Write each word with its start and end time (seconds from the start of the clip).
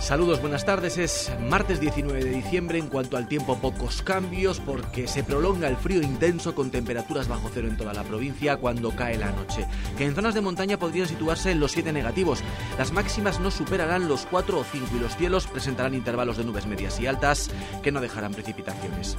Saludos, 0.00 0.42
buenas 0.42 0.66
tardes. 0.66 0.98
Es 0.98 1.32
martes 1.48 1.80
19 1.80 2.22
de 2.22 2.30
diciembre. 2.30 2.78
En 2.78 2.88
cuanto 2.88 3.16
al 3.16 3.26
tiempo, 3.26 3.56
pocos 3.56 4.02
cambios 4.02 4.60
porque 4.60 5.08
se 5.08 5.24
prolonga 5.24 5.66
el 5.66 5.78
frío 5.78 6.02
intenso 6.02 6.54
con 6.54 6.70
temperaturas 6.70 7.26
bajo 7.26 7.50
cero 7.54 7.68
en 7.68 7.78
toda 7.78 7.94
la 7.94 8.04
provincia 8.04 8.58
cuando 8.58 8.94
cae 8.94 9.16
la 9.16 9.32
noche. 9.32 9.66
Que 9.96 10.04
en 10.04 10.14
zonas 10.14 10.34
de 10.34 10.42
montaña 10.42 10.78
podrían 10.78 11.08
situarse 11.08 11.52
en 11.52 11.58
los 11.58 11.72
7 11.72 11.90
negativos. 11.90 12.40
Las 12.76 12.92
máximas 12.92 13.40
no 13.40 13.50
superarán 13.50 14.08
los 14.08 14.26
4 14.26 14.58
o 14.58 14.64
5 14.64 14.86
y 14.94 15.00
los 15.00 15.16
cielos 15.16 15.46
presentarán 15.46 15.94
intervalos 15.94 16.36
de 16.36 16.44
nubes 16.44 16.66
medias 16.66 17.00
y 17.00 17.06
altas 17.06 17.50
que 17.82 17.92
no 17.92 18.02
dejarán 18.02 18.34
precipitaciones. 18.34 19.16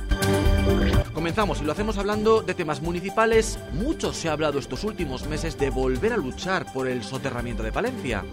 Comenzamos 1.15 1.61
y 1.61 1.65
lo 1.65 1.71
hacemos 1.71 1.97
hablando 1.97 2.43
de 2.43 2.53
temas 2.53 2.83
municipales. 2.83 3.57
Mucho 3.73 4.13
se 4.13 4.29
ha 4.29 4.33
hablado 4.33 4.59
estos 4.59 4.83
últimos 4.83 5.25
meses 5.27 5.57
de 5.57 5.71
volver 5.71 6.13
a 6.13 6.17
luchar 6.17 6.71
por 6.71 6.87
el 6.87 7.03
soterramiento 7.03 7.63
de 7.63 7.71
Palencia 7.71 8.23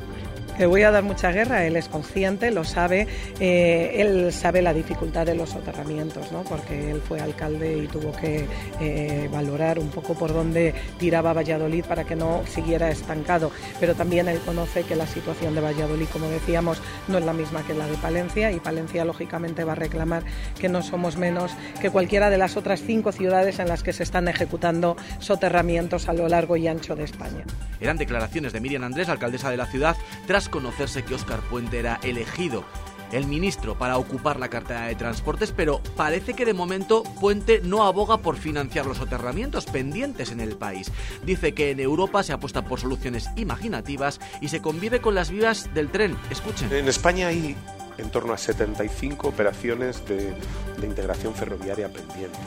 que 0.56 0.66
voy 0.66 0.82
a 0.82 0.90
dar 0.90 1.02
mucha 1.02 1.30
guerra, 1.32 1.64
él 1.64 1.76
es 1.76 1.88
consciente, 1.88 2.50
lo 2.50 2.64
sabe, 2.64 3.06
eh, 3.40 3.96
él 3.96 4.32
sabe 4.32 4.62
la 4.62 4.72
dificultad 4.72 5.26
de 5.26 5.34
los 5.34 5.50
soterramientos, 5.50 6.32
¿no? 6.32 6.42
porque 6.44 6.90
él 6.90 7.00
fue 7.00 7.20
alcalde 7.20 7.78
y 7.78 7.86
tuvo 7.86 8.12
que 8.12 8.46
eh, 8.80 9.28
valorar 9.32 9.78
un 9.78 9.88
poco 9.88 10.14
por 10.14 10.32
dónde 10.32 10.74
tiraba 10.98 11.32
Valladolid 11.32 11.84
para 11.84 12.04
que 12.04 12.16
no 12.16 12.42
siguiera 12.46 12.90
estancado, 12.90 13.50
pero 13.80 13.94
también 13.94 14.28
él 14.28 14.40
conoce 14.40 14.84
que 14.84 14.96
la 14.96 15.06
situación 15.06 15.54
de 15.54 15.60
Valladolid, 15.60 16.06
como 16.12 16.28
decíamos, 16.28 16.80
no 17.08 17.18
es 17.18 17.24
la 17.24 17.32
misma 17.32 17.62
que 17.66 17.74
la 17.74 17.86
de 17.86 17.96
Palencia 17.96 18.50
y 18.50 18.60
Palencia 18.60 19.04
lógicamente 19.04 19.64
va 19.64 19.72
a 19.72 19.76
reclamar 19.76 20.24
que 20.58 20.68
no 20.68 20.82
somos 20.82 21.16
menos 21.16 21.52
que 21.80 21.90
cualquiera 21.90 22.30
de 22.30 22.38
las 22.38 22.56
otras 22.56 22.82
cinco 22.82 23.12
ciudades 23.12 23.58
en 23.58 23.68
las 23.68 23.82
que 23.82 23.92
se 23.92 24.02
están 24.02 24.28
ejecutando 24.28 24.96
soterramientos 25.18 26.08
a 26.08 26.12
lo 26.12 26.28
largo 26.28 26.56
y 26.56 26.68
ancho 26.68 26.96
de 26.96 27.04
España. 27.04 27.44
Eran 27.80 27.96
declaraciones 27.96 28.52
de 28.52 28.60
Miriam 28.60 28.84
Andrés, 28.84 29.08
alcaldesa 29.08 29.50
de 29.50 29.56
la 29.56 29.66
ciudad, 29.66 29.96
tras 30.26 30.48
conocerse 30.48 31.04
que 31.04 31.14
Óscar 31.14 31.40
Puente 31.40 31.78
era 31.78 31.98
elegido 32.02 32.64
el 33.12 33.26
ministro 33.26 33.78
para 33.78 33.98
ocupar 33.98 34.38
la 34.40 34.48
cartera 34.48 34.86
de 34.86 34.94
transportes, 34.94 35.52
pero 35.52 35.80
parece 35.96 36.34
que 36.34 36.44
de 36.44 36.54
momento 36.54 37.02
Puente 37.20 37.60
no 37.62 37.84
aboga 37.84 38.18
por 38.18 38.36
financiar 38.36 38.86
los 38.86 38.98
soterramientos 38.98 39.66
pendientes 39.66 40.32
en 40.32 40.40
el 40.40 40.56
país. 40.56 40.90
Dice 41.24 41.52
que 41.52 41.70
en 41.70 41.80
Europa 41.80 42.22
se 42.22 42.32
apuesta 42.32 42.64
por 42.64 42.80
soluciones 42.80 43.28
imaginativas 43.36 44.20
y 44.40 44.48
se 44.48 44.60
convive 44.60 45.00
con 45.00 45.14
las 45.14 45.30
vías 45.30 45.72
del 45.74 45.90
tren. 45.90 46.16
Escuchen. 46.30 46.72
En 46.72 46.88
España 46.88 47.28
hay 47.28 47.56
en 47.98 48.10
torno 48.10 48.32
a 48.32 48.38
75 48.38 49.28
operaciones 49.28 50.06
de, 50.06 50.34
integración 50.82 51.34
ferroviaria 51.34 51.90
pendientes. 51.90 52.40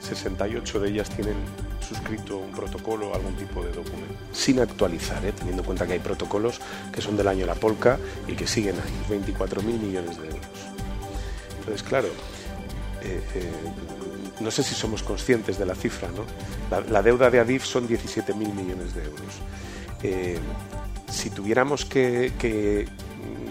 68 0.00 0.80
de 0.80 0.88
ellas 0.88 1.10
tienen 1.10 1.36
suscrito 1.84 2.38
un 2.38 2.50
protocolo 2.50 3.14
algún 3.14 3.34
tipo 3.36 3.62
de 3.62 3.70
documento, 3.70 4.14
sin 4.32 4.60
actualizar, 4.60 5.24
¿eh? 5.24 5.32
teniendo 5.32 5.62
en 5.62 5.66
cuenta 5.66 5.86
que 5.86 5.94
hay 5.94 5.98
protocolos 5.98 6.60
que 6.92 7.00
son 7.00 7.16
del 7.16 7.28
año 7.28 7.46
La 7.46 7.54
Polca 7.54 7.98
y 8.26 8.34
que 8.34 8.46
siguen 8.46 8.76
ahí, 8.76 9.18
24.000 9.18 9.62
millones 9.62 10.18
de 10.18 10.26
euros. 10.26 10.42
Entonces, 11.58 11.82
claro, 11.82 12.08
eh, 13.02 13.20
eh, 13.34 13.50
no 14.40 14.50
sé 14.50 14.62
si 14.62 14.74
somos 14.74 15.02
conscientes 15.02 15.58
de 15.58 15.66
la 15.66 15.74
cifra, 15.74 16.08
¿no? 16.08 16.24
La, 16.90 17.02
deuda 17.02 17.30
de 17.30 17.38
Adif 17.38 17.64
son 17.64 17.88
17.000 17.88 18.34
millones 18.34 18.94
de 18.94 19.04
euros. 19.04 20.42
si 21.10 21.30
tuviéramos 21.30 21.84
que, 21.84 22.32
que, 22.38 22.88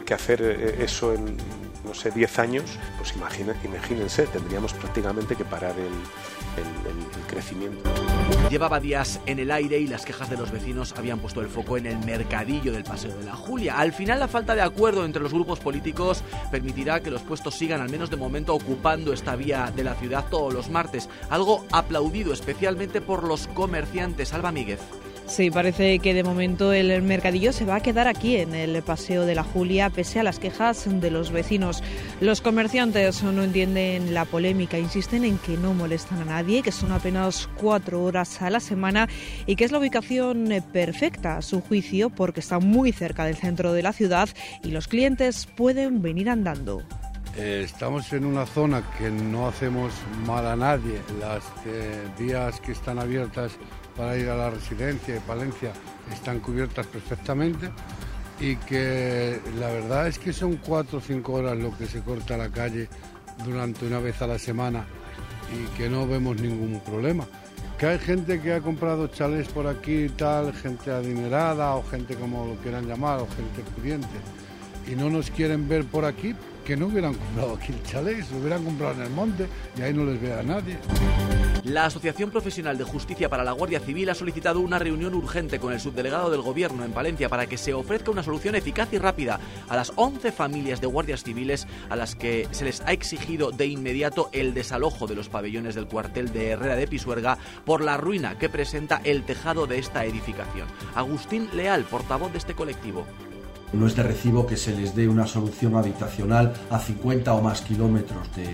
que 0.05 0.13
hacer 0.13 0.41
eso 0.79 1.13
en 1.13 1.37
no 1.83 1.93
sé, 1.93 2.11
10 2.11 2.39
años, 2.39 2.63
pues 2.97 3.13
imagínense, 3.15 4.27
tendríamos 4.27 4.73
prácticamente 4.73 5.35
que 5.35 5.45
parar 5.45 5.75
el, 5.77 5.91
crecimiento. 7.27 7.89
Llevaba 8.51 8.79
días 8.79 9.19
en 9.25 9.39
el 9.39 9.49
aire 9.49 9.79
y 9.79 9.87
las 9.87 10.05
quejas 10.05 10.29
de 10.29 10.37
los 10.37 10.51
vecinos 10.51 10.93
habían 10.95 11.17
puesto 11.19 11.41
el 11.41 11.47
foco 11.47 11.77
en 11.77 11.87
el 11.87 11.97
mercadillo 12.05 12.71
del 12.71 12.83
Paseo 12.83 13.17
de 13.17 13.25
la 13.25 13.35
Julia. 13.35 13.79
Al 13.79 13.91
final, 13.91 14.19
la 14.19 14.27
falta 14.27 14.53
de 14.53 14.61
acuerdo 14.61 15.03
entre 15.03 15.23
los 15.23 15.33
grupos 15.33 15.59
políticos 15.59 16.23
permitirá 16.51 16.99
que 16.99 17.09
los 17.09 17.23
puestos 17.23 17.55
sigan, 17.55 17.81
al 17.81 17.89
menos 17.89 18.11
de 18.11 18.17
momento, 18.17 18.53
ocupando 18.53 19.13
esta 19.13 19.35
vía 19.35 19.71
de 19.75 19.83
la 19.83 19.95
ciudad 19.95 20.25
todos 20.29 20.53
los 20.53 20.69
martes. 20.69 21.09
Algo 21.29 21.65
aplaudido 21.71 22.33
especialmente 22.33 23.01
por 23.01 23.23
los 23.23 23.47
comerciantes. 23.47 24.33
Alba 24.33 24.51
Míguez. 24.51 24.79
Sí, 25.35 25.49
parece 25.49 25.97
que 25.97 26.13
de 26.13 26.23
momento 26.23 26.73
el 26.73 27.01
mercadillo 27.01 27.53
se 27.53 27.65
va 27.65 27.77
a 27.77 27.79
quedar 27.81 28.07
aquí 28.07 28.35
en 28.35 28.53
el 28.53 28.83
Paseo 28.83 29.25
de 29.25 29.33
la 29.33 29.43
Julia, 29.43 29.89
pese 29.89 30.19
a 30.19 30.23
las 30.23 30.37
quejas 30.37 30.85
de 30.87 31.09
los 31.09 31.31
vecinos. 31.31 31.81
Los 32.21 32.39
comerciantes 32.39 33.23
no 33.23 33.43
entienden 33.43 34.13
la 34.13 34.25
polémica, 34.25 34.77
insisten 34.77 35.25
en 35.25 35.39
que 35.39 35.57
no 35.57 35.73
molestan 35.73 36.21
a 36.21 36.25
nadie, 36.25 36.61
que 36.61 36.71
son 36.71 36.91
apenas 36.91 37.49
cuatro 37.57 38.03
horas 38.03 38.43
a 38.43 38.51
la 38.51 38.59
semana 38.59 39.09
y 39.47 39.55
que 39.55 39.63
es 39.63 39.71
la 39.71 39.79
ubicación 39.79 40.49
perfecta 40.71 41.37
a 41.37 41.41
su 41.41 41.61
juicio 41.61 42.11
porque 42.11 42.41
está 42.41 42.59
muy 42.59 42.91
cerca 42.91 43.25
del 43.25 43.35
centro 43.35 43.73
de 43.73 43.81
la 43.81 43.91
ciudad 43.91 44.29
y 44.63 44.69
los 44.69 44.87
clientes 44.87 45.47
pueden 45.47 46.03
venir 46.03 46.29
andando. 46.29 46.83
Eh, 47.35 47.63
estamos 47.65 48.13
en 48.13 48.25
una 48.25 48.45
zona 48.45 48.83
que 48.95 49.09
no 49.09 49.47
hacemos 49.47 49.91
mal 50.27 50.45
a 50.45 50.55
nadie. 50.55 51.01
Las 51.19 51.43
eh, 51.65 52.07
vías 52.19 52.59
que 52.59 52.73
están 52.73 52.99
abiertas 52.99 53.53
para 53.97 54.15
ir 54.17 54.29
a 54.29 54.35
la 54.35 54.51
residencia 54.51 55.15
de 55.15 55.21
Palencia 55.21 55.73
están 56.11 56.39
cubiertas 56.39 56.85
perfectamente 56.85 57.71
y 58.39 58.55
que 58.57 59.39
la 59.59 59.67
verdad 59.67 60.07
es 60.07 60.19
que 60.19 60.31
son 60.31 60.57
cuatro 60.57 60.99
o 60.99 61.01
cinco 61.01 61.33
horas 61.33 61.57
lo 61.57 61.75
que 61.75 61.87
se 61.87 62.01
corta 62.01 62.37
la 62.37 62.49
calle 62.49 62.87
durante 63.43 63.85
una 63.85 63.99
vez 63.99 64.21
a 64.21 64.27
la 64.27 64.37
semana 64.37 64.85
y 65.51 65.77
que 65.77 65.89
no 65.89 66.07
vemos 66.07 66.39
ningún 66.39 66.81
problema. 66.81 67.25
Que 67.79 67.87
hay 67.87 67.99
gente 67.99 68.41
que 68.41 68.53
ha 68.53 68.61
comprado 68.61 69.07
chalés 69.07 69.47
por 69.47 69.65
aquí 69.65 70.05
y 70.05 70.09
tal, 70.09 70.53
gente 70.53 70.91
adinerada 70.91 71.73
o 71.75 71.83
gente 71.83 72.13
como 72.13 72.45
lo 72.45 72.55
quieran 72.57 72.85
llamar 72.87 73.21
o 73.21 73.27
gente 73.27 73.63
pudiente 73.75 74.19
y 74.87 74.95
no 74.95 75.09
nos 75.09 75.31
quieren 75.31 75.67
ver 75.67 75.85
por 75.85 76.05
aquí, 76.05 76.35
que 76.63 76.77
no 76.77 76.87
hubieran 76.87 77.13
comprado 77.13 77.53
aquí 77.61 77.73
el 77.73 77.83
chalet, 77.83 78.29
lo 78.31 78.37
hubieran 78.37 78.63
comprado 78.63 78.95
en 78.95 79.01
el 79.01 79.09
monte 79.09 79.47
y 79.77 79.81
ahí 79.81 79.93
no 79.93 80.05
les 80.05 80.21
ve 80.21 80.33
a 80.33 80.43
nadie. 80.43 80.77
La 81.63 81.85
Asociación 81.85 82.29
Profesional 82.29 82.77
de 82.77 82.83
Justicia 82.83 83.29
para 83.29 83.45
la 83.45 83.53
Guardia 83.53 83.79
Civil 83.79 84.09
ha 84.09 84.15
solicitado 84.15 84.59
una 84.59 84.79
reunión 84.79 85.13
urgente 85.13 85.59
con 85.59 85.71
el 85.71 85.79
subdelegado 85.79 86.29
del 86.29 86.41
Gobierno 86.41 86.83
en 86.83 86.91
Palencia 86.91 87.29
para 87.29 87.47
que 87.47 87.57
se 87.57 87.73
ofrezca 87.73 88.11
una 88.11 88.21
solución 88.21 88.55
eficaz 88.55 88.91
y 88.91 88.97
rápida 88.97 89.39
a 89.69 89.75
las 89.77 89.93
11 89.95 90.33
familias 90.33 90.81
de 90.81 90.87
guardias 90.87 91.23
civiles 91.23 91.65
a 91.89 91.95
las 91.95 92.15
que 92.15 92.49
se 92.51 92.65
les 92.65 92.81
ha 92.81 92.91
exigido 92.91 93.51
de 93.51 93.67
inmediato 93.67 94.29
el 94.33 94.53
desalojo 94.53 95.07
de 95.07 95.15
los 95.15 95.29
pabellones 95.29 95.75
del 95.75 95.87
cuartel 95.87 96.33
de 96.33 96.49
Herrera 96.49 96.75
de 96.75 96.87
Pisuerga 96.87 97.37
por 97.63 97.81
la 97.81 97.95
ruina 97.95 98.37
que 98.37 98.49
presenta 98.49 98.99
el 99.05 99.23
tejado 99.23 99.65
de 99.65 99.79
esta 99.79 100.03
edificación. 100.03 100.67
Agustín 100.95 101.49
Leal, 101.53 101.85
portavoz 101.85 102.33
de 102.33 102.39
este 102.39 102.55
colectivo. 102.55 103.05
No 103.73 103.87
es 103.87 103.95
de 103.95 104.03
recibo 104.03 104.45
que 104.45 104.57
se 104.57 104.75
les 104.75 104.95
dé 104.95 105.07
una 105.07 105.27
solución 105.27 105.75
habitacional 105.75 106.53
a 106.69 106.79
50 106.79 107.33
o 107.33 107.41
más 107.41 107.61
kilómetros 107.61 108.33
de 108.35 108.47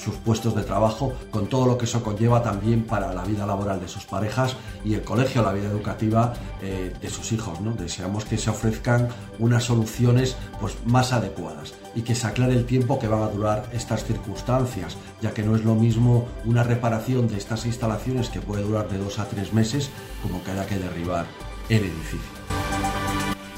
sus 0.00 0.14
puestos 0.16 0.54
de 0.54 0.62
trabajo, 0.62 1.12
con 1.30 1.46
todo 1.46 1.66
lo 1.66 1.76
que 1.76 1.84
eso 1.84 2.02
conlleva 2.02 2.42
también 2.42 2.84
para 2.84 3.12
la 3.12 3.22
vida 3.22 3.46
laboral 3.46 3.80
de 3.80 3.88
sus 3.88 4.06
parejas 4.06 4.56
y 4.82 4.94
el 4.94 5.02
colegio, 5.02 5.42
la 5.42 5.52
vida 5.52 5.68
educativa 5.68 6.32
eh, 6.62 6.92
de 7.00 7.10
sus 7.10 7.32
hijos. 7.32 7.60
¿no? 7.60 7.72
Deseamos 7.72 8.24
que 8.24 8.38
se 8.38 8.48
ofrezcan 8.48 9.08
unas 9.38 9.64
soluciones 9.64 10.36
pues, 10.58 10.76
más 10.86 11.12
adecuadas 11.12 11.74
y 11.94 12.02
que 12.02 12.14
se 12.14 12.26
aclare 12.26 12.54
el 12.54 12.64
tiempo 12.64 12.98
que 12.98 13.08
van 13.08 13.22
a 13.22 13.28
durar 13.28 13.68
estas 13.72 14.04
circunstancias, 14.04 14.96
ya 15.20 15.34
que 15.34 15.42
no 15.42 15.54
es 15.54 15.64
lo 15.64 15.74
mismo 15.74 16.26
una 16.46 16.62
reparación 16.62 17.28
de 17.28 17.36
estas 17.36 17.66
instalaciones 17.66 18.30
que 18.30 18.40
puede 18.40 18.62
durar 18.62 18.88
de 18.88 18.98
dos 18.98 19.18
a 19.18 19.26
tres 19.26 19.52
meses 19.52 19.90
como 20.22 20.42
que 20.42 20.52
haya 20.52 20.66
que 20.66 20.78
derribar 20.78 21.26
el 21.68 21.84
edificio. 21.84 22.39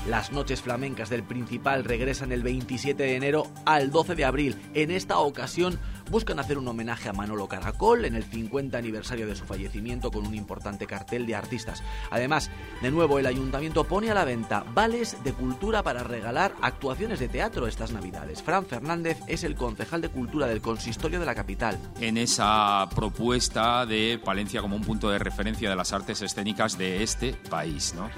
Las 0.06 0.32
noches 0.32 0.62
flamencas 0.62 1.10
del 1.10 1.22
Principal 1.22 1.84
regresan 1.84 2.32
el 2.32 2.42
27 2.42 3.00
de 3.00 3.14
enero 3.14 3.46
al 3.64 3.92
12 3.92 4.16
de 4.16 4.24
abril. 4.24 4.60
En 4.74 4.90
esta 4.90 5.18
ocasión 5.18 5.78
buscan 6.10 6.40
hacer 6.40 6.58
un 6.58 6.66
homenaje 6.66 7.08
a 7.08 7.12
Manolo 7.12 7.46
Caracol 7.46 8.04
en 8.04 8.16
el 8.16 8.24
50 8.24 8.76
aniversario 8.76 9.28
de 9.28 9.36
su 9.36 9.44
fallecimiento 9.44 10.10
con 10.10 10.26
un 10.26 10.34
importante 10.34 10.88
cartel 10.88 11.24
de 11.24 11.36
artistas. 11.36 11.84
Además, 12.10 12.50
de 12.80 12.90
nuevo 12.90 13.20
el 13.20 13.26
ayuntamiento 13.26 13.84
pone 13.84 14.10
a 14.10 14.14
la 14.14 14.24
venta 14.24 14.64
vales 14.74 15.16
de 15.22 15.32
cultura 15.34 15.84
para 15.84 16.02
regalar 16.02 16.52
actuaciones 16.62 17.20
de 17.20 17.28
teatro 17.28 17.68
estas 17.68 17.92
Navidades. 17.92 18.42
Fran 18.42 18.66
Fernández 18.66 19.18
es 19.28 19.44
el 19.44 19.54
concejal 19.54 20.00
de 20.00 20.08
cultura 20.08 20.48
del 20.48 20.60
consistorio 20.60 21.20
de 21.20 21.26
la 21.26 21.36
capital. 21.36 21.78
En 22.00 22.16
esa 22.16 22.88
propuesta 22.92 23.86
de 23.86 24.20
Palencia 24.22 24.62
como 24.62 24.74
un 24.74 24.82
punto 24.82 25.10
de 25.10 25.20
referencia 25.20 25.70
de 25.70 25.76
las 25.76 25.92
artes 25.92 26.22
escénicas 26.22 26.76
de 26.76 27.04
este 27.04 27.34
país, 27.34 27.94
¿no? 27.94 28.10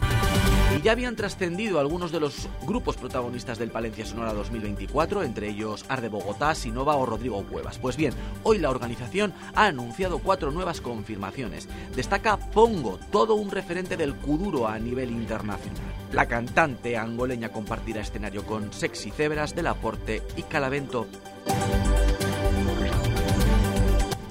Ya 0.85 0.93
habían 0.93 1.17
trascendido 1.17 1.81
algunos 1.81 2.13
de 2.13 2.21
los 2.21 2.47
grupos 2.67 2.99
protagonistas 2.99 3.57
del 3.57 3.71
Palencia 3.71 4.05
Sonora 4.05 4.35
2024, 4.35 5.23
entre 5.23 5.49
ellos 5.49 5.87
Arde 5.89 6.11
Bogotá, 6.11 6.55
Sinova 6.55 6.97
o 6.97 7.07
Rodrigo 7.07 7.43
Cuevas. 7.45 7.79
Pues 7.79 7.97
bien, 7.97 8.13
hoy 8.43 8.59
la 8.59 8.69
organización 8.69 9.33
ha 9.55 9.65
anunciado 9.65 10.19
cuatro 10.19 10.51
nuevas 10.51 10.83
confirmaciones. 10.83 11.71
Destaca 11.97 12.37
Pongo, 12.37 13.01
todo 13.11 13.35
un 13.35 13.51
referente 13.51 13.97
del 13.97 14.15
kuduro 14.15 14.69
a 14.69 14.79
nivel 14.79 15.11
internacional. 15.11 15.81
La 16.13 16.27
cantante 16.27 16.99
angoleña 16.99 17.49
compartirá 17.49 18.03
escenario 18.03 18.45
con 18.45 18.71
Sexy 18.71 19.11
Cebras, 19.11 19.55
Del 19.55 19.69
Aporte 19.69 20.23
y 20.37 20.43
Calavento. 20.43 21.07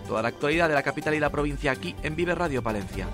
Toda 0.07 0.21
la 0.21 0.27
actualidad 0.27 0.69
de 0.69 0.75
la 0.75 0.83
capital 0.83 1.15
y 1.15 1.19
la 1.19 1.31
provincia 1.31 1.71
aquí 1.71 1.95
en 2.03 2.15
Vive 2.15 2.35
Radio 2.35 2.61
Palencia. 2.61 3.07